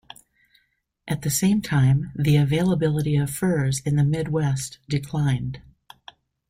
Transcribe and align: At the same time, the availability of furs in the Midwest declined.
At 1.07 1.21
the 1.21 1.29
same 1.29 1.61
time, 1.61 2.11
the 2.15 2.35
availability 2.35 3.15
of 3.17 3.29
furs 3.29 3.81
in 3.81 3.97
the 3.97 4.03
Midwest 4.03 4.79
declined. 4.89 5.61